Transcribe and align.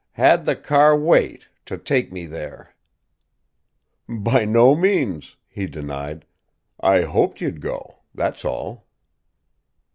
"Had 0.13 0.45
the 0.45 0.55
car 0.55 0.97
wait 0.97 1.47
to 1.67 1.77
take 1.77 2.11
me 2.11 2.25
there!" 2.25 2.73
"By 4.09 4.45
no 4.45 4.75
means," 4.75 5.35
he 5.47 5.67
denied. 5.67 6.25
"I 6.79 7.01
hoped 7.01 7.39
you'd 7.39 7.61
go 7.61 7.99
that's 8.15 8.43
all." 8.43 8.87